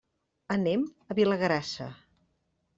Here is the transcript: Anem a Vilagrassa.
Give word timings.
Anem 0.55 0.87
a 1.15 1.19
Vilagrassa. 1.21 1.93